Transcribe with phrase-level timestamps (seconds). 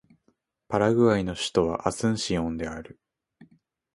[0.67, 2.99] パラグアイの首都はアスンシオンである